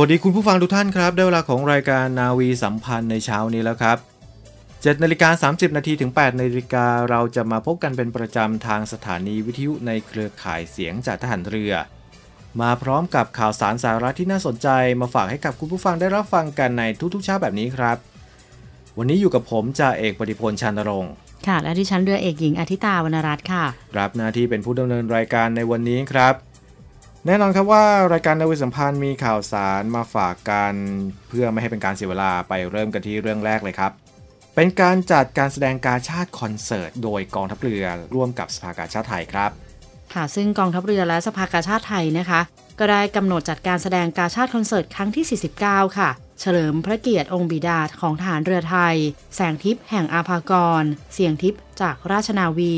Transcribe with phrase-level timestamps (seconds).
[0.00, 3.98] วัสดีคุณผู้ฟังทุกท่านครับ ได้เวลาของรายการนาวีสัมพันธ์ในเช้านี้แล้วครับ
[4.50, 11.72] 7นาฬิกา30 นาทีถึง8นาฬิกาเราจะมาพบกันเป็นประจำทางสถานีวิทยุในเครือข่ายเสียงจากทหารเรือ
[12.60, 14.68] มาพร้อมกับข่าวสารสาระที่น่าสนใจ
[15.00, 16.82] มาฝากให้กับคุณผู้ฟังได้รับฟังกันใน
[17.14, 17.96] ทุกๆเช้าแบบนี้ครับ
[18.98, 21.12] วันนี้อยู่กับผมจ่าเอกปฏิพลชันรงค์
[21.46, 23.64] ค่ะและดิฉันเรือเอกหญิงอาทิตาวรรณรัตน์ค่ะ
[23.98, 26.34] รับหน้าที่เป็นผู้ดำเนินรายการในวันนี้ครับ
[27.30, 30.74] แน่นอนครับว่ารายการนาวีสัมพันธ์มีข่าวสารมาฝากกัน
[31.28, 33.92] เพื่อไม่ให้เป็นการเสียเวลาไปเริ่มกันที่เรื่องแรกเลยครับ
[34.54, 39.50] เป็นการจัดการแสดงกาชาดคอนเสิร์ตโดยกองทัพเรือร่วมกับสภากาชาดไทยครับ
[40.14, 42.40] ค่ะซึ่งกองทัพเรือและสภากาชาดไทยนะคะ
[42.78, 45.24] ก็ได้กำหนดจัดการแสดงกาชาดคอนเสิร์ตครั้งที่
[45.62, 48.96] 49 ค่ะ เฉลิมพระเกียรติองค์บิดาของทหารเรือไทย
[49.34, 50.82] แสงทิพย์แห่งอาภากร
[51.14, 52.74] เสียงทิพย์จากราชนาวี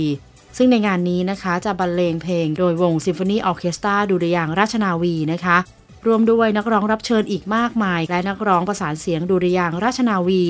[0.57, 5.57] ซึ่งในงานนี้นะคะจะบรรเลงเพลงโดยวงซิมโฟนีออเคสตราดุริยางราชนาวีนะคะ
[6.07, 10.45] รวมด้วยนักร้องรับเชิญอีกมากมาย และนักร้องประสานเสียงดุริยางราชนาวี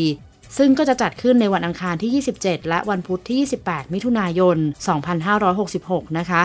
[0.59, 4.57] ซึ่งก็จะจัดขึ้นในวันอังคารที่ 27 และวันพุธที่ 28 มิถุนายน
[5.37, 6.43] 2566 นะคะ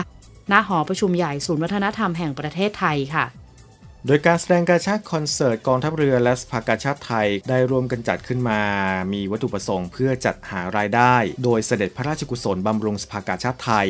[0.52, 3.24] ณ หอประชุมใหญ่ศูนย์วัฒนธรรมแห่งประเทศไทยค่ะ
[4.08, 8.60] โดยการแสดงการชาติคอนเสิร์ตกองทัพเรือและสภากาชาติไทยได้ร่วมกันจัดขึ้นมา
[9.12, 13.88] มีวัตถุประสงค์เพื่อจัดหารายได้ โดยเสด็จพระราชกุศลบำรุงสภากาชาติไทย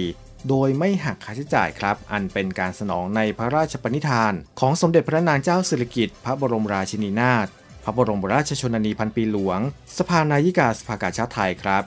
[0.48, 7.46] โดยไม่หักค่าใช้จ่ายครับ อันเป็นการสนองในพระราชปณิธาน ของสมเด็จพระนางเจ้าสิริกิติ์พระบรมราชินีนาถ
[7.84, 9.58] พระบรมราชชนนีพันปีหลวง
[9.98, 11.84] สภานายิกาสภากาชาติไทยครับ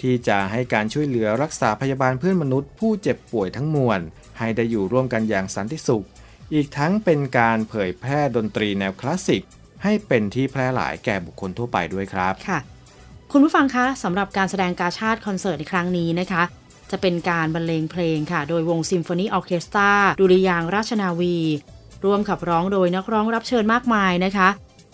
[0.00, 4.00] ที่จะให้การช่วยเหลือรักษาพยาบาลเพื่อนมนุษย์ ผู้เจ็บป่วยทั้งมวล
[4.38, 6.06] ให้ได้อยู่ร่วมกันอย่างสันติสุข
[6.54, 9.42] อีกทั้งเป็นการเผยแพร่ดนตรีแนวคลาสสิก
[9.82, 12.58] ให้เป็นที่แพร่หลายแก่บุคคลทั่วไปด้วยครับค่ะ
[13.32, 16.42] คุณผู้ฟังคะสำหรับการแสดงกาชาดคอนเสิร์ตในครั้งนี้นะคะ
[16.90, 19.90] จะเป็นการบรรเลงเพลงค่ะ โดยวงซิมโฟนีออเคสตรา
[20.20, 21.36] ดุริยางค์ราชนาวี
[22.04, 24.48] ร่วมขับร้องโดยนักร้องรับเชิญมากมายนะคะ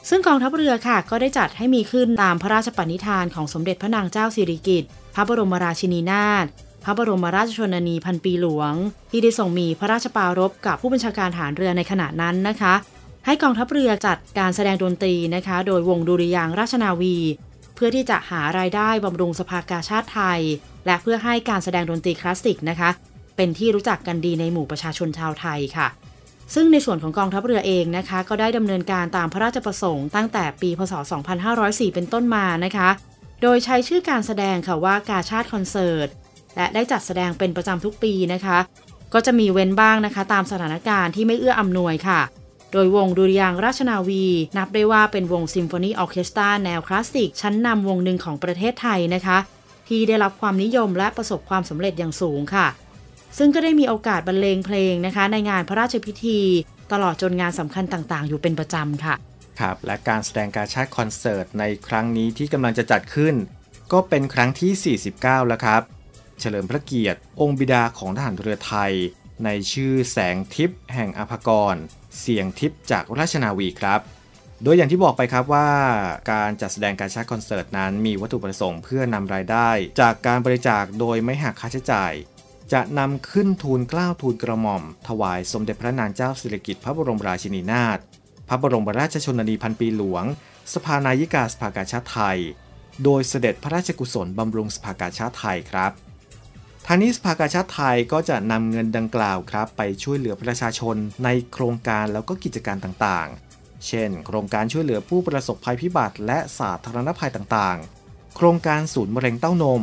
[0.09, 6.44] ซึ่งกองทัพเรือค่ะ ก็ได้จัดให้มีขึ้นตามพระราชปณิธานของสมเด็จพระนางเจ้าสิริกิติ์พระบรมราชินีนาถ
[6.89, 8.73] พระบรมราชชนนีพันปีหลวง
[9.11, 12.75] ที่ได้ทรงมีพระราชปารภกับผู้บัญชาการฐานเรือในขณะนั้นนะคะ
[13.27, 17.17] ให้กองทัพเรือจัดการแสดงดนตรีนะคะ โดยวงดุริยางราชนาวี
[17.75, 20.41] เพื่อที่จะหารายได้บำรุงสภากาชาติไทย
[20.87, 22.91] และเพื่อให้การแสดงดนตรีคลาสสิกนะคะ
[23.37, 25.89] เป็นที่รู้จักกันดีในหมู่ประชาชนชาวไทยค่ะ
[26.55, 30.95] ซึ่งในส่วนของกองทัพเรือเองนะคะ ก็ได้ดำเนินการตามพระราชประสงค์ตั้งแต่ปี พศ
[31.45, 32.89] 2504 เป็นต้นมานะคะ
[33.43, 36.11] โดยใช้ชื่อการแสดงค่ะว่ากาชาติคอนเสิร์ต
[36.56, 38.59] และได้จัดแสดงเป็นประจำทุกปีนะคะ
[39.15, 42.21] ก็จะมีเว้นบ้างนะคะ ตามสถานการณ์ที่ไม่เอื้ออำนวยค่ะ
[42.72, 44.25] โดยวงดุริยางราชนาวี
[44.56, 49.39] นับได้ว่าเป็นวงซิมโฟนีออเคสตราแนวคลาสสิก ชั้นนำวงหนึ่งของประเทศไทยนะคะ
[49.89, 52.67] ที่ได้รับความนิยมและประสบความสำเร็จอย่างสูงค่ะ
[53.38, 56.41] ซึ่งก็ได้มีโอกาสบรรเลงเพลงนะคะ ในงานพระราชพิธี
[56.93, 59.15] ตลอดจนงานสำคัญต่างๆ อยู่เป็นประจำค่ะ
[59.61, 63.34] ครับและการแสดงการชาติคอนเสิร์ตในครั้งนี้ที่กำลังจะจัดขึ้น
[63.93, 65.83] ก็เป็นครั้งที่ 49 แล้วครับ
[66.41, 68.93] เฉลิมพระเกียรติ องค์บิดาของทหารเรือไทย
[69.45, 71.75] ในชื่อแสงทิพย์แห่งอภากร
[72.21, 74.00] เสียงทิพย์จากราชนาวีครับ
[74.62, 75.71] โดยอย่างที่บอกไปครับว่า
[76.33, 82.12] การจัดแสดงการชาติคอนเสิร์ตนั้นมีวัตถุประสงค์เพื่อนำรายได้ จากการบริจาคโดยไม่หักค่าใช้จ่าย
[82.73, 87.99] จะนำขึ้นทูลเกล้าทูลกระหม่อม ถวายสมเด็จพระนางเจ้าสิริกิติ์พระบรมราชินีนาถ
[88.49, 90.25] พระบรมราชชนนีพันปีหลวง
[90.75, 92.39] สภานายิกาสภากาชาติไทย
[93.05, 95.93] โดยเสด็จพระราชกุศลบำรุงสภากาชาติไทยครับ
[96.88, 109.83] ทางนี้สภากาชาติไทยก็จะนำเงินดังกล่าวครับ ไปช่วยเหลือประชาชนในโครงการแล้วก็กิจการต่างๆ เช่น โครงการช่วยเหลือผู้ประสบภัยพิบัติและสาธารณภัยต่างๆ โครงการศูนย์มะเร็งเต้านม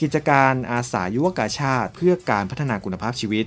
[0.00, 3.46] กิจการอาสายุวกาชาติ เพื่อการพัฒนาคุณภาพชีวิต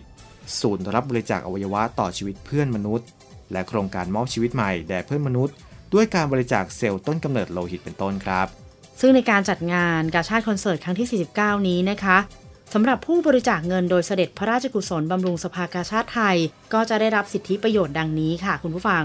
[0.61, 3.07] ศูนย์รับบริจาคอวัยวะต่อชีวิตเพื่อนมนุษย์
[3.51, 5.55] และโครงการมอบชีวิตใหม่แด่เพื่อนมนุษย์
[5.93, 8.47] ด้วยการบริจาคเซลล์ต้นกำเนิดโลหิตเป็นต้นครับ
[8.99, 12.17] ซึ่งในการจัดงานกาชาติคอนเสิร์ตครั้งที่ 49 นี้นะคะ
[12.73, 16.37] สำหรับผู้บริจาคเงินโดยเสด็จพระราชกุศลบำรุงสภากาชาติไทย
[16.73, 19.03] ก็จะได้รับสิทธิประโยชน์ดังนี้ค่ะ คุณผู้ฟัง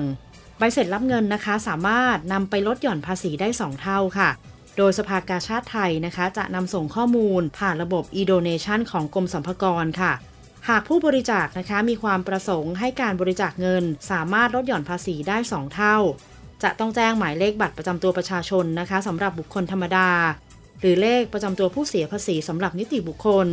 [0.58, 4.30] ใบเสร็จรับเงินนะคะ สามารถนำไปลดหย่อนภาษีได้ 2 เท่าค่ะ
[4.76, 10.12] โดยสภากาชาติไทยนะคะ จะนำส่งข้อมูลผ่านระบบ e-donation ของกรมสรรพากรค่ะ
[10.68, 15.96] หากผู้บริจาคนะคะมีความประสงค์ให้การบริจาคเงิน สามารถลดหย่อนภาษีได้ 2 เท่า
[16.62, 20.08] จะต้องแจ้งหมายเลขบัตรประจำตัวประชาชนนะคะสำหรับบุคคลธรรมดา
[20.82, 23.48] หรือเลขประจำตัวผู้เสียภาษีสำหรับนิติบุคคล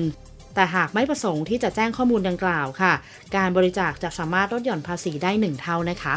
[0.56, 2.94] แต่หากไม่ประสงค์ที่จะแจ้งข้อมูลดังกล่าวค่ะ
[3.36, 6.16] การบริจาคจะสามารถลดหย่อนภาษีได้1เท่านะคะ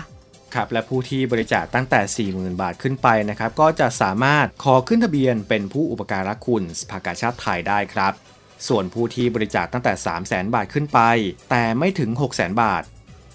[0.54, 2.00] ครับและผู้ที่บริจาคตั้งแต่
[2.32, 8.12] 40,000 บาทขึ้นไปนะครับ ก็จะสามารถขอขึ้นทะเบียนเป็นผู้อุปการะคุณสภากาชาติไทยได้ครับ
[8.68, 9.92] ส่วนผู้ที่บริจาคตั้งแต่
[10.24, 11.00] 300,000 บาทขึ้นไป
[11.50, 12.82] แต่ไม่ถึง 600,000 บาท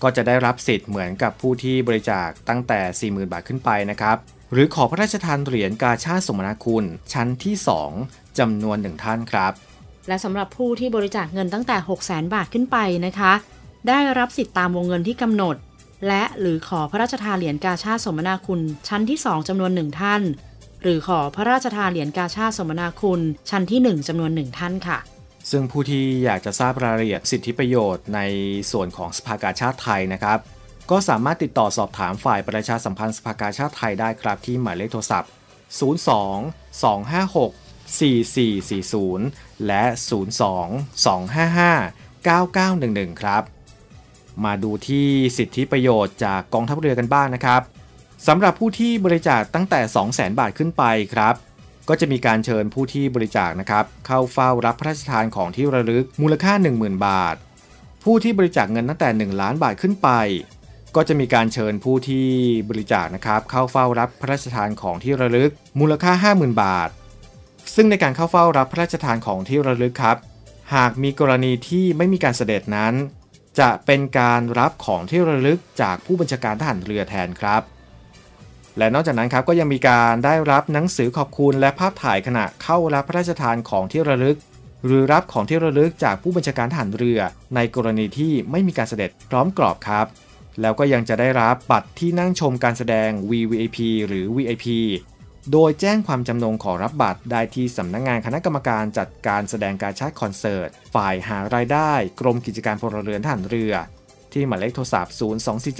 [0.03, 4.17] ก็จะได้รับสิทธิ์เหมือนกับผู้ที่บริจาคตั้งแต่ 40,000 บาทขึ้นไปนะครับ
[4.51, 7.55] หรือขอพระราชทานเหรียญกาชาติสมนาคุณ ชั้นที่
[7.95, 9.53] 2จำนวนหนึ่งท่านครับ
[10.07, 13.33] และสำหรับผู้ที่บริจาคเงินตั้งแต่ 6 0 0 0 0 0 บาทขึ้นไปนะคะ
[13.87, 15.55] ได้รับสิทธิ์ตามวงเงินที่กำหนด
[16.07, 20.21] และหรือขอพระราชทานเหรียญกาชาติสมนาคุณ ชั้นที่ 2จำนวนหนึ่งท่าน
[20.81, 24.97] หรือขอพระราชทานเหรียญกาชาติสมนาคุณ ชั้นที่ 1จำนวนหนึ่งท่านค่ะ
[25.51, 28.19] ซึ่งผู้ที่อยากจะทราบรายละเอียดสิทธิประโยชน์ใน
[28.71, 30.39] ส่วนของสภากาชาติไทยนะครับ
[30.91, 35.31] ก็สามารถติดต่อสอบถามฝ่ายประชาสัมพันธ์สภากาชาติไทยได้ครับที่หมายเลขโทรศัพท์
[35.79, 35.81] 02
[36.83, 39.83] 256 4440 และ
[40.47, 43.43] 02 255 9911 ครับ
[44.45, 45.07] มาดูที่
[45.37, 47.61] สิทธิประโยชน์จากกองทัพเรือกันบ้างนะครับ
[48.27, 49.79] สำหรับผู้ที่บริจาคตั้งแต่
[50.11, 50.83] 200,000 บาทขึ้นไป
[51.13, 51.35] ครับ
[51.89, 57.35] ก็จะมีการเชิญผู้ที่บริจาคนะครับ เข้าเฝ้ารับพระราชทานของที่ระลึกมูลค่า 10,000 บาท
[58.03, 60.09] ผู้ที่บริจาคเงินตั้งแต่ 1 ล้านบาทขึ้นไป
[60.97, 62.27] ก็จะมีการเชิญผู้ที่
[62.69, 66.89] บริจาคนะครับเข้าเฝ้ารับพระราชทานของที่ระลึกมูลค่า 50,000 บาท
[67.75, 70.17] ซึ่งในการเข้าเฝ้ารับพระราชทานของที่ระลึกครับ
[70.75, 72.93] หากมีกรณีที่ไม่มีการเสด็จนั้น
[73.59, 77.61] จะเป็นการรับของที่ระลึกจากผู้บัญชาการทหารเรือแทนครับ
[78.77, 84.37] และนอกจากนั้นครับก็ยังมีการได้รับหนังสือขอบคุณและภาพถ่ายขณะเข้ารับพระราชทานของที่ระลึก
[84.85, 87.19] หรือรับของที่ระลึกจากผู้บัญชาการทหารเรือ
[87.55, 90.07] ในกรณีที่ไม่มีการเสด็จพร้อมกรอบครับ
[90.61, 93.77] แล้วก็ยังจะได้รับบัตรที่นั่งชมการแสดง VVIP
[94.07, 94.67] หรือ VIP
[95.51, 103.73] โดยแจ้งความจำนงขอรับบัตรได้ที่สำนักงงานคณะกรรมการจัดการแสดงการชาติคอนเสิร์ต ฝ่ายหารายได้ กรมกิจการพลเรือนทหารเรือ
[104.33, 105.13] ที่หมายเลขโทรศัพท์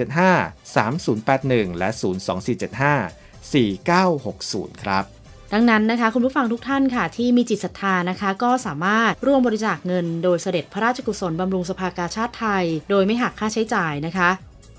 [0.07, 0.75] 02475
[1.05, 5.05] 3081 และ 02475 4960 ครับ
[5.53, 14.29] ดังนั้นนะคะคุณผู้ฟังทุกท่านค่ะที่มีจิตศรัทธานะคะ ก็สามารถร่วมบริจาคเงิน โดยเสด็จพระราชกุศลบำรุงสภากาชาติไทย โดยไม่หักค่าใช้จ่ายนะคะ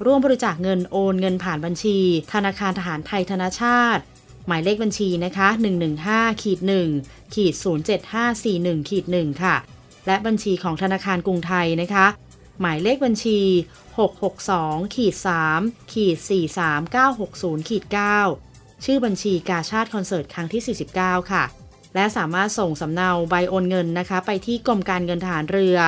[0.05, 1.97] ร่วมบริจาคเงินโอนเงินผ่านบัญชี
[2.33, 4.03] ธนาคารทหารไทยธนาชาติ
[4.47, 5.49] หมายเลขบัญชีนะคะ
[5.95, 6.59] 115ขีด
[6.97, 7.55] 1ขีด
[8.23, 9.56] 07541ขีด1ค่ะ
[10.06, 12.06] และบัญชีของธนาคารกรุงไทยนะคะ
[12.61, 13.39] หมายเลขบัญชี
[14.17, 15.15] 662ขีด
[15.55, 16.17] 3ขีด
[16.89, 17.85] 43960ขีด
[18.35, 20.62] 9ชื่อบัญชีกาชาติคอนเสิร์ตครั้งที่
[20.97, 21.45] 49 ค่ะ
[21.95, 25.79] และสามารถส่งสำเนาใบโอนเงินนะคะ ไปที่กรมการเงินทหารเรือ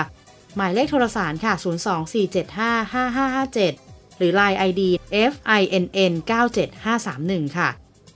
[0.57, 1.55] หมายเลขโทรศัพท์ค่ะ
[3.77, 3.90] 024755557
[4.21, 4.81] หรือ Line ID
[5.33, 6.13] FINN
[6.85, 7.69] 97531 ค่ะ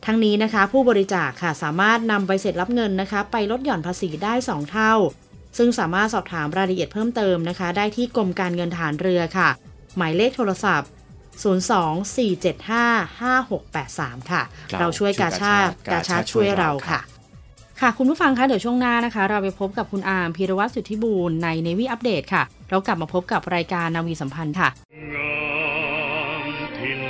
[0.06, 4.94] ทั้งนี้นะคะ ผู้บริจาคค่ะสามารถนำใบเสร็จรับเงินนะคะ ไปลดหย่อนภาษีได้ 2 เท่า
[5.58, 9.48] ซึ่งสามารถสอบถามรายละเอียดเพิ่มเติมนะคะ ได้ที่กรมการเงินฐานเรือค่ะ
[9.96, 10.88] หมายเลขโทรศัพท์
[11.44, 17.02] 024755683 ค่ะ เราเราช่วยกาชาติช่วยกาชาติกาชาติช่วยเราช่วยเราครัค่ะบ
[17.80, 25.02] ค่ะ คุณผู้ฟังคะเดี๋ยวช่วงหน้านะคะ เราไปพบกับคุณอาร์มพีรวัตรสุทธิบูรณ์ใน Navy Update ค่ะ เรากลับมาพบกับรายการนาวีสัมพันธ์ค่ะงามถิ่
[25.50, 25.52] น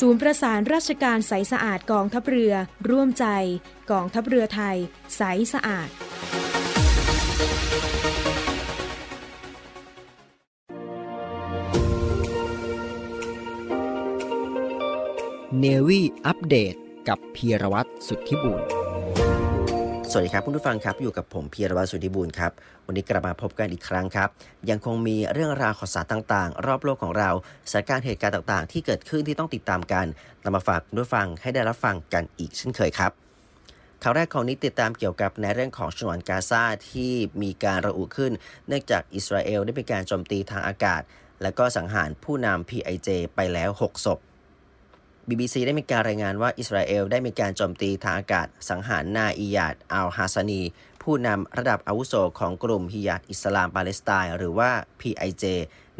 [0.00, 2.54] ศูนย์ประสานราชการใสสะอาดกองทัพเรือ
[2.90, 3.26] ร่วมใจ
[3.90, 4.76] กองทัพเรือไทย
[5.16, 5.22] ใส
[5.52, 5.88] สะอาด
[15.58, 16.74] เนวี่อัปเดต
[17.08, 18.83] กับพีรวัตรสุทธิบุญ
[20.16, 22.52] สวัสดีครับคุณผู้ฟังครับอยู่กับผมพีรวัตรสุธิบุญครับ
[22.86, 24.28] วันนี้กลับมาพบกันอีกครั้งครับ
[24.70, 27.30] ยังคงมีเรื่องราวข่าวสารต่างๆ รอบโลกของเรา
[27.70, 30.06] สถานการณ์เหตุการณ์ต่างๆ ที่เกิดขึ้นที่ต้องติดตามกัน
[30.44, 33.12] นำมาฝากคุณผู้ฟังให้ได้รับฟังกันอีกเช่นเคยครับ
[34.02, 38.32] ข่าวแรกของนี้ติดตามเกี่ยวกับในเรื่องของฉนวนกาซาที่มีการระอุขึ้น
[38.68, 41.02] เนื่องจากอิสราเอลได้มีการโจมตีทางอากาศ
[41.42, 44.20] และก็สังหารผู้นำ PIJ ไปแล้ว 6 ศพ
[45.28, 50.62] BBC ได้มีการรายงานว่าอิสราเอลได้มีการโจมตีทางอากาศ สังหารนาอียาดอัลฮาซานี
[51.02, 55.44] ผู้นำระดับอาวุโสของกลุ่มฮิยาดอิสลามปาเลสไตน์หรือว่า PIJ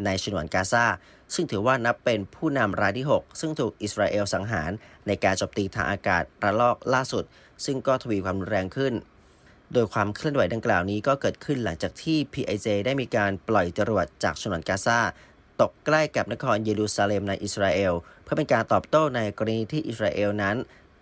[0.05, 0.85] ในฉนวนกาซา
[1.33, 4.71] ซึ่งถือว่านับเป็นผู้นำรายที่ 6 ซึ่งถูกอิสราเอลสังหาร
[5.07, 7.23] ในการโจมตีทางอากาศระลอกล่าสุด
[7.65, 8.93] ซึ่งก็ทวีความรุนแรงขึ้น
[9.73, 14.99] โดยความเคลื่อนไหวดังกล่าวนี้ก็เกิดขึ้นหลังจากที่ PIJ ได้มีการปล่อยจรวดจากฉนวนกาซา
[15.61, 17.93] ตกใกล้กับนครเยรูซาเล็มในอิสราเอล
[18.23, 20.55] เพื่อเป็นการตอบโต้ในกรณีที่อิสราเอลนั้น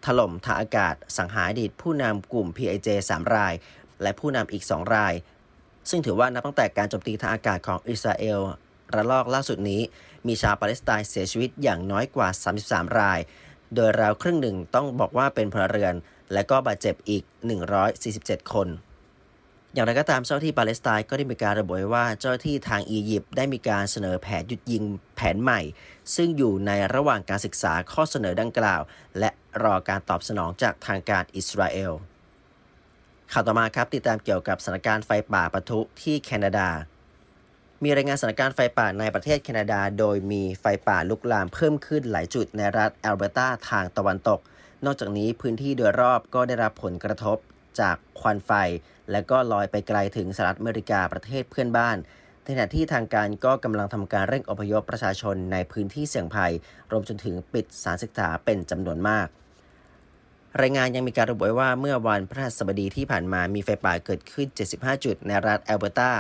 [0.06, 3.54] ถล่มทางอากาศสังหารอดีตผู้นำกลุ่ม PIJ 3 ราย
[4.02, 5.14] และผู้นำอีก 2 ราย
[5.90, 8.40] ซึ่งถือว่านับตั้งแต่การโจมตีทางอากาศของอิสราเอล
[8.96, 9.82] ระลอกล่าสุดนี้
[10.28, 12.28] มีชาวปาเลสไตน์เสียชีวิตอย่างน้อยกว่า
[12.64, 13.20] 33 ราย
[13.76, 15.94] โดยราวครึ่งหนึ่งต้องบอกว่าเป็นพลเรือน
[16.34, 17.24] และก็บาดเจ็บอีก
[17.88, 18.68] 147 คน
[19.76, 24.84] อย่างไรก็ตามเจ้าที่ปาเลสไตน์ก็ได้มีการระบุไว้ว่าเจ้าที่ทางอียิปต์ได้มีการเสนอแผนหยุดยิง
[25.16, 25.62] แผนใหม่
[26.16, 28.82] ซึ่งอยู่ในระหว่างการศึกษาข้อเสนอดังกล่าว
[29.20, 29.30] และ
[29.64, 31.92] รอการตอบสนองจากทางการอิสราเอล
[33.32, 36.70] ข่าวต่อมาครับติดตามเกี่ยวกับสถานการณ์ไฟป่าปะทุที่แคนาดา
[37.84, 44.40] มีรายงานสถานการณ์ไฟป่าในประเทศแคนาดา โดยมีไฟป่าลุกลามเพิ่มขึ้นหลายจุดในรัฐแอลเบอร์ตาทางตะวันตก
[44.86, 47.38] นอกจากนี้พื้นที่โดยรอบก็ได้รับผลกระทบ
[47.80, 48.52] จากควันไฟ
[49.12, 51.98] และก็ลอยไปไกลถึงสหรัฐอเมริกาประเทศเพื่อนบ้าน
[52.44, 56.54] ในขณะที่ทางการก็กำลังทำการเร่งอพยพประชาชนในพื้นที่เสี่ยงภัย
[56.92, 59.28] รวมจนถึงปิดสถารศึกษาเป็นจำนวนมาก
[60.62, 66.12] รายงานยังมีการระบุไว้ว่าเมื่อวันพฤหัสบดีที่ผ่านมามีไฟป่าเกิดขึ้น 75 จุดในรัฐแอลเบอร์ตา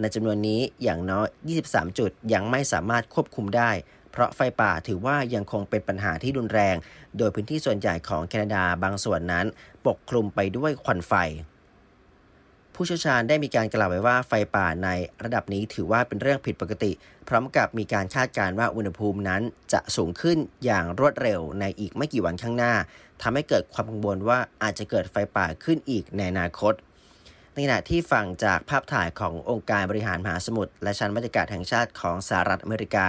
[0.00, 1.26] ในจำนวนนี้อย่างน้อย
[1.62, 3.70] 23 จุดยังไม่สามารถควบคุมได้
[4.12, 6.76] เพราะไฟป่าถือว่ายังคงเป็นปัญหาที่รุนแรง
[7.18, 9.46] โดยพื้นที่ส่วนใหญ่ของแคนาดาบางส่วนนั้น
[9.86, 11.12] ปกคลุมไปด้วยควันไฟ
[12.78, 14.88] ผู้เชี่ยวชาญได้มีการกล่าวไว้ว่าไฟป่าใน
[15.24, 16.92] ระดับนี้ถือว่าเป็นเรื่องผิดปกติ
[17.28, 19.42] พร้อมกับมีการคาดการณ์ว่าอุณหภูมินั้น
[19.72, 22.74] จะสูงขึ้นอย่างรวดเร็วในอีกไม่กี่วันข้างหน้า
[23.22, 26.74] ทำให้เกิดความกังวลว่าอาจจะเกิดไฟป่าขึ้นอีกในอนาคต
[27.52, 33.06] ในขณะที่ฝั่งจากภาพถ่ายขององค์การบริหารมหาสมุทรและชั้นบรรยากาศแห่งชาติของสหรัฐอเมริกา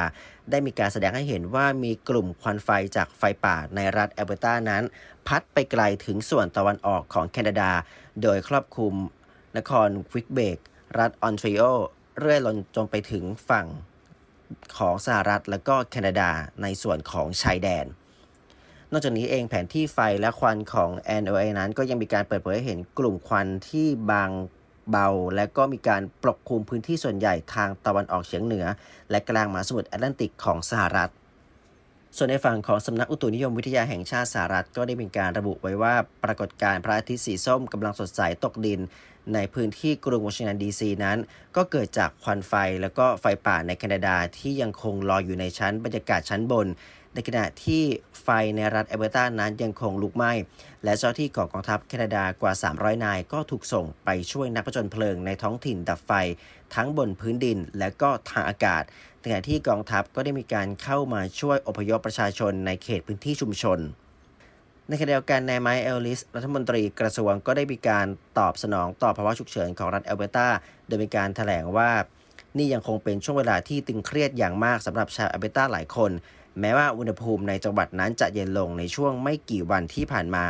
[0.49, 4.83] ได้มีการแสดงให้เห็นว่ามีกลุ่มควันไฟจากไฟป่าในรัฐแอลเบอร์ตานั้น
[5.27, 7.71] พัดไปไกลถึงส่วนตะวันออกของแคนาดา
[8.23, 8.93] โดยครอบคลุม
[9.57, 10.57] นครควิกเบก
[10.99, 11.61] รัฐออนทรีโอ
[12.19, 13.67] เรื่อยลนจนไปถึงฝั่ง
[14.77, 16.29] ของสหรัฐและก็แคนาดา
[16.61, 17.85] ในส่วนของชายแดน
[18.91, 20.89] นอกจากนี้เองแผนที่ไฟและควันของ
[21.21, 24.29] NOA นั้นก็ยังมีการเปิดเผยให้เห็นกลุ่มควันที่บาง
[24.91, 28.65] เบา และก็มีการปกคลุมพื้นที่ส่วนใหญ่ทางตะวันออกเฉียงเหนือ
[29.09, 31.11] และกลางมหาสมุทรแอตแลนติกของสหรัฐ
[32.19, 38.79] ส่วนในฝั่งของสำนักอุตุนิยมวิทยาแห่งชาติสหรัฐก็ได้มีการระบุไว้ว่าปรากฏการณ์พระอาทิตย์สีส้มกำลังสดใสตกดิน
[39.33, 41.17] ในพื้นที่กรุงวอชิงตันดีซีนั้น
[41.55, 46.67] ก็เกิดจากควันไฟและก็ไฟป่าในแคนาดาที่ยังคงลอยอยู่ในชั้นบรรยากาศชั้นบน
[47.13, 47.83] ในขณะที่
[48.23, 50.31] ไฟในรัฐแอเบอร์ตานั้นยังคงลุกไหม้
[50.83, 56.11] และเจ้าที่ของกองทัพแคนาดากว่า 300 นายก็ถูกส่งไปช่วยนักผจญเพลิงในท้องถิ่นดับไฟ
[56.75, 58.83] ทั้งบนพื้นดินและก็ทางอากาศ
[59.29, 63.79] ขณะที่กองทัพก็ได้มีการเข้ามาช่วยอพยพประชาชนในเขตพื้นที่ชุมชน
[64.87, 68.07] ในขณะเดียวกันนายไมค์เอลลิส รัฐมนตรีกระทรวงก็ได้มีการ
[68.39, 70.47] ตอบสนองต่อภาวะฉุกเฉินของรัฐอัลเบอร์ตา
[70.87, 71.91] โดยมีการแถลงว่า
[72.57, 76.11] นี่ยังคงเป็นช่วงเวลาที่ตึงเครียดอย่างมากสำหรับชาวอัลเบอร์ตาหลายคน
[76.59, 80.45] แม้ว่าอุณหภูมิในจังหวัดนั้นจะเย็นลงในช่วงไม่กี่วันที่ผ่านมา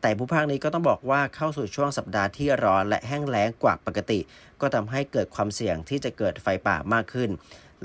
[0.00, 4.20] แต่ภูมิภาคนี้ก็ต้องบอกว่าเข้าสู่ช่วงสัปดาห์ที่ร้อนและแห้งแล้งกว่าปกติ
[4.60, 7.30] ก็ทำให้เกิดความเสี่ยงที่จะเกิดไฟป่ามากขึ้น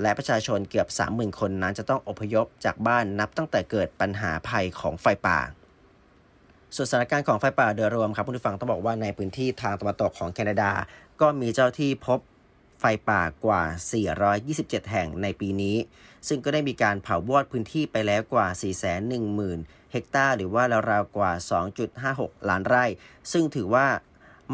[0.00, 5.38] และประชาชนเกือบ 30,000 คนนั้นจะต้องอพยพจากบ้านนับตั้งแต่เกิดปัญหาภัยของไฟป่า
[6.74, 10.70] ส่วนสถานการณ์ของไฟป่าโดยรวมครับผู้ฟังต้องบอกว่าในพื้นที่ทางตะวันตกของแคนาดา
[11.20, 12.18] ก็มีเจ้าที่พบ
[12.80, 13.62] ไฟป่ากว่า
[14.26, 15.76] 427 แห่งในปีนี้
[16.28, 18.46] ซึ่งก็ได้มีการเผาวอดพื้นที่ไปแล้วกว่า
[19.20, 21.32] 410,000 เฮกตาร์หรือว่าราวๆกว่า
[21.90, 22.84] 2.56 ล้านไร่
[23.32, 23.86] ซึ่งถือว่า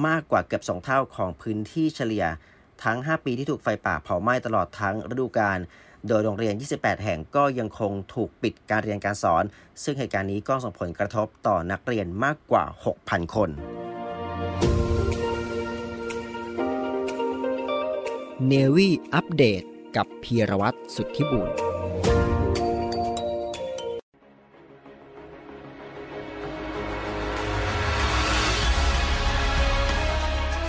[0.07, 2.25] มากกว่าเกือบ 2 เท่าของพื้นที่เฉลี่ย
[2.85, 5.59] ทั้ง 5 ปีที่ถูกไฟป่าเผาไหม้ตลอดทั้งฤดูกาล
[6.09, 9.45] โดยโรงเรียน 28 แห่งก็ยังคงถูกปิดการเรียนการสอน
[9.83, 12.65] ซึ่งเหตุการณ์นี้ก็ส่งผลกระทบต่อนักเรียนมากกว่า
[12.99, 13.51] 6,000 คน
[18.47, 19.63] เนวี่อัปเดต
[19.97, 21.72] กับพีรวัตรสุทธิบุญ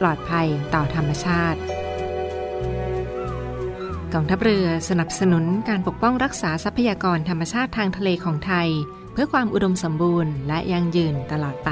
[0.00, 1.60] ปลอดภัยต่อธรรมชาติ
[4.14, 8.68] กองทัพเรือสนับสนุนการปกป้องรักษาทรัพยากรธรรมชาติทางทะเลของไทย
[9.12, 11.70] เพื่อความอุดมสมบูรณ์และยั่งยืนตลอดไป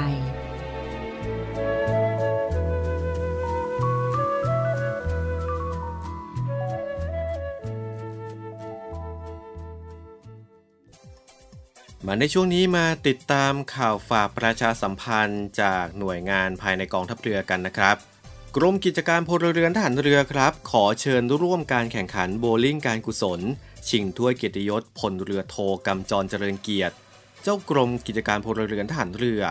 [12.07, 18.12] มาในช่วงนี้มาติดตามข่าวฝากประชาสัมพันธ์จากหน่วยงานภายในกองทัพเรือกันนะครับ
[18.57, 23.41] กรมกิจการพลเรือนทหารเรือครับ ขอเชิญร่วมการแข่งขันโบลิ่งการกุศล
[23.89, 25.55] ชิงถ้วยเกียรติยศพลเรือโท
[25.87, 26.95] กำจรเจริญเกียรติ
[27.43, 29.41] เจ้ากรมกิจการพลเรือนทหารเรือ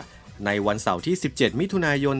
[0.47, 2.17] ในวันเสาร์ที่ 17 มิถุนายน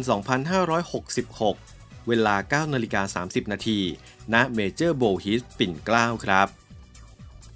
[1.23, 3.81] 2566 เวลา9นาฬิกา30 นาที
[4.35, 6.49] ณเมเจอร์โบฮิสปิ่นเกล้าครับ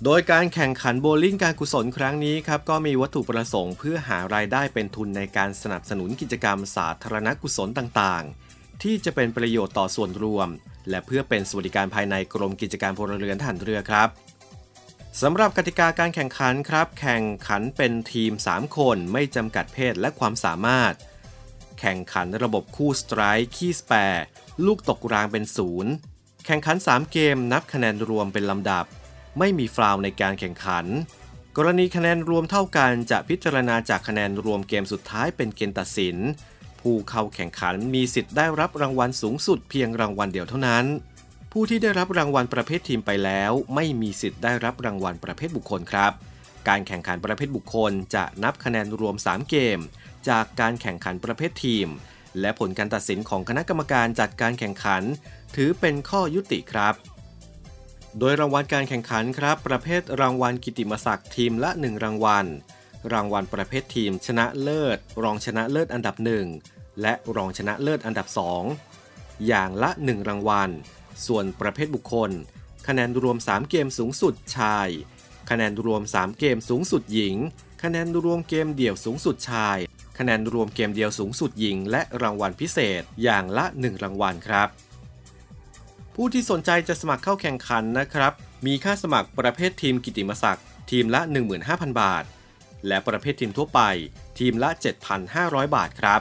[0.05, 8.46] โดยการแข่งขันโบลิ่งการกุศลครั้งนี้ครับก็มีวัตถุประสงค์เพื่อหารายได้เป็นทุนในการสนับสนุนกิจกรรมสาธารณกุศลต่างๆ
[8.83, 10.49] ที่จะเป็นประโยชน์ต่อส่วนรวม
[10.91, 14.09] และเพื่อเป็นสวัสดิการภายในกรมกิจการพลเรือนทหารเรือครับ
[15.23, 20.95] สำหรับกติกาการแข่งขันครับ แข่งขันเป็นทีม 3 คนไม่จำกัดเพศและความสามารถ
[21.81, 24.15] แข่งขันระบบคู่สไตร์คีสแปร
[24.65, 25.93] ลูกตกรางเป็นศูนย์
[26.47, 28.85] แข่งขัน 3 เกมนับคะแนนรวมเป็นลำดับ
[29.39, 30.87] ไม่มีฟาวในการแข่งขัน
[31.57, 36.17] กรณีคะแนนรวมเท่ากันจะพิจารณาจากคะแนนรวมเกมสุดท้ายเป็นเกณฑ์ตัดสิน
[36.81, 40.85] ผู้เข้าแข่งขันมีสิทธิ์ได้รับรางวัลสูงสุดเพียงรางวัลเดียวเท่านั้น
[41.53, 46.13] ผู้ที่ได้รับรางวัลประเภททีมไปแล้ว ไม่มีสิทธิ์ได้รับรางวัลประเภทบุคคลครับ
[46.69, 49.79] การแข่งขันประเภทบุคคลจะนับคะแนนรวม 3 เกม
[50.29, 51.89] จากการแข่งขันประเภททีม
[52.41, 55.03] และผลการตัดสินของคณะกรรมการจัดการแข่งขัน
[55.57, 56.95] ถือเป็นข้อยุติครับ
[58.19, 62.47] โดยรางวัลการแข่งขันครับ ประเภทรางวัลกิติมศักดิ์ทีมละ 1 รางวัล
[63.13, 66.17] รางวัลประเภททีมชนะเลิศ รองชนะเลิศอันดับ
[66.59, 68.27] 1 และรองชนะเลิศอันดับ
[68.87, 70.71] 2 อย่างละ 1 รางวัล
[71.27, 72.31] ส่วนประเภทบุคคล
[72.87, 74.89] คะแนนรวม 3 เกมสูงสุดชาย
[75.51, 77.37] คะแนนรวม 3 เกมสูงสุดหญิง
[77.83, 79.79] คะแนนรวมเกมเดี่ยวสูงสุดชาย
[80.19, 84.69] คะแนนรวมเกมเดียวสูงสุดหญิง และรางวัลพิเศษอย่างละ 1 รางวัลครับ
[86.15, 88.33] ผู้ที่สนใจจะสมัครเข้าแข่งขันนะครับ
[88.67, 91.21] มีค่าสมัครประเภททีมกิติมศักดิ์ทีมละ
[91.61, 92.25] 15,000 บาท
[92.87, 93.81] และประเภททีมทั่วไป
[94.39, 94.71] ทีมละ
[95.23, 96.21] 7,500 บาทครับ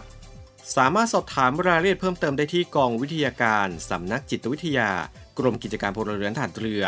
[0.76, 4.92] สามารถสอบถามรายละเอียดเพิ่มเติมได้ที่กองวิทยาการสำนักจิตวิทยา
[5.38, 6.84] กรมกิจการพลเรือนฐานเรือ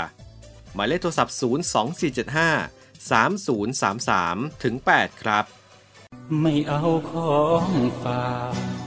[0.74, 1.36] หมายเลขโทรศัพท์
[1.98, 5.46] 02475 3033ถึง8ครับ
[6.40, 7.70] ไม่เอาของ
[8.04, 8.87] ฝาก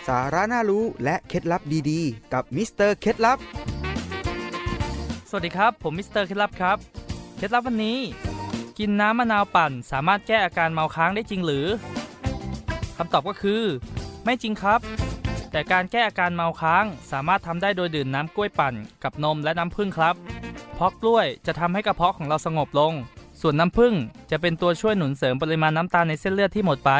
[0.08, 3.38] สาระน่ารู้และเคล็ดลับดีๆ กับมิสเตอร์เคล็ดลับ
[5.30, 6.76] สวัสดีครับ ผมมิสเตอร์เคล็ดลับครับ
[7.36, 7.98] เคล็ดลับวันนี้
[8.78, 11.66] กินน้ำมะนาวปั่นสามารถแก้อาการเมาค้างได้จริงหรือ
[12.96, 13.62] คำตอบก็คือ
[14.24, 14.80] ไม่จริงครับ
[15.50, 20.14] แต่การแก้อาการเมาค้างสามารถทำได้โดยดื่มน้ำกล้วยปั่น กับนมและน้ำผึ้งครับ
[20.74, 22.92] เพราะกล้วยจะทำให้กระเพาะของเราสงบลง
[23.40, 23.94] ส่วนน้ำผึ้ง
[24.30, 26.90] จะเป็นตัวช่วยหนุนเสริมปริมาณน้ำตาลในเส้นเลือดที่หมดไป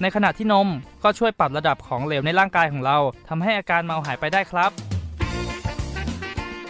[0.00, 0.68] ในขณะที่นม
[1.02, 4.70] ก็ช่วยปรับระดับของเหลวในร่างกายของเราทำให้อาการเมาหายไปได้ครับ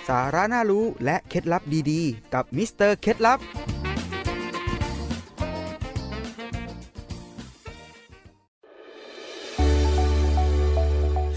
[0.09, 3.39] สาระน่ารู้และเคล็ดลับดีๆ กับมิสเตอร์เคล็ดลับ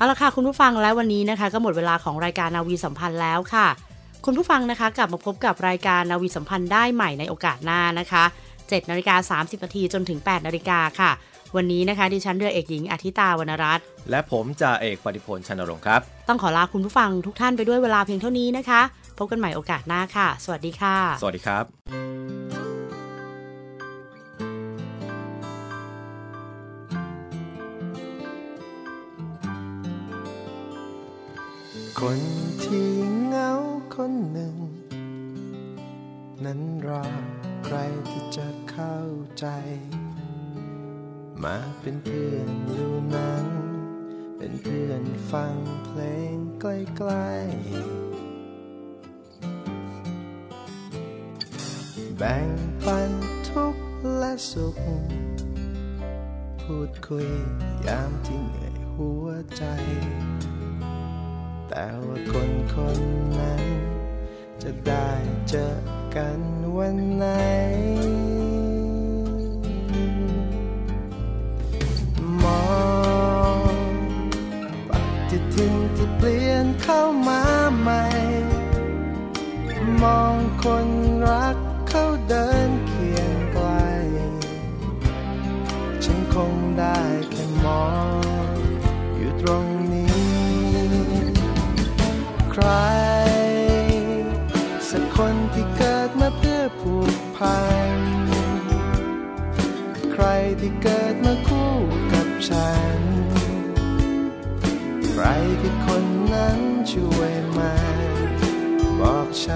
[0.00, 3.66] เอาละค่ะคุณผู้ฟังและวันนี้นะคะ ก็หมดเวลาของรายการนาวีสัมพันธ์แล้วค่ะ
[4.24, 8.24] คุณผู้ฟังนะคะ กลับมาพบกับรายการนาวีสัมพันธ์ได้ใหม่ในโอกาสหน้านะคะ
[8.58, 11.10] 7นาฬิกา30นาทีจนถึง8นาฬิกาค่ะ
[11.56, 18.80] วันนี้นะคะ ดิฉันเรือเอกหญิงอาทิตาวรรณรัตน์และผมจ่าเอกปฏิพลชนรงค์ครับ ต้องขอลาคุณผู้ฟังทุกท่านไปด้วยเวลาเพียงเท่านี้นะคะ
[19.18, 21.64] พบกันใหม่โอกาสหน้าค่ะ สวัสดีค่ะ สวัสดีครับ
[32.06, 32.22] คน
[32.64, 32.90] ที่
[33.26, 33.50] เหงา
[33.94, 34.56] คนหนึ่ง
[36.44, 37.04] นั้นรอ
[37.64, 37.76] ใคร
[38.08, 38.98] ที่จะเข้า
[39.38, 39.46] ใจ
[41.44, 43.44] มาเป็นเพื่อนดูหนัง
[44.36, 46.00] เป็นเพื่อนฟังเพล
[46.32, 52.48] งใกล้ๆ แบ่ง
[52.84, 53.10] ปัน
[53.48, 53.84] ทุกข์
[54.18, 54.76] และสุข
[56.62, 57.30] พูดคุย
[57.86, 59.64] ยามที่เหนื่อยหัวใจ
[61.72, 62.98] แต่ว่าคนคน
[63.36, 63.62] นั้น
[64.62, 65.10] จะได้
[65.48, 65.66] เจอ
[66.14, 66.40] กัน
[66.76, 67.26] วันไหน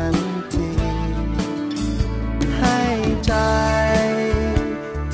[0.01, 0.17] ัน
[0.53, 0.71] ที
[2.59, 2.81] ให้
[3.27, 3.35] ใจ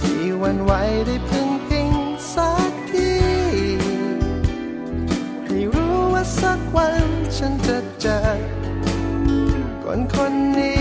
[0.01, 0.73] ที่วันไหว
[1.07, 1.91] ได้พึ่งพิง
[2.35, 3.13] สักที
[5.47, 7.05] ให้รู้ว่าสักวัน
[7.37, 8.19] ฉันจะเจอ
[9.85, 10.80] คนคนนี้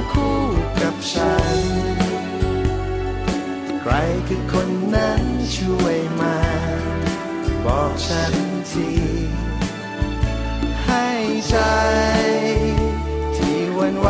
[0.00, 0.38] าคู่
[0.82, 1.58] กับฉัน
[3.80, 3.92] ใคร
[4.28, 5.22] คือคนนั้น
[5.56, 6.36] ช่วยมา
[7.64, 8.34] บอกฉัน
[8.70, 8.90] ที
[10.84, 11.08] ให้
[11.48, 11.56] ใจ
[13.36, 14.08] ที่วันไหว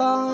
[0.00, 0.31] up